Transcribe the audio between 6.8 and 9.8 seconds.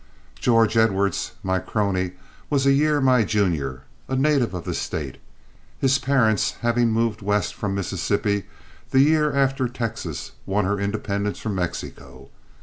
moved west from Mississippi the year after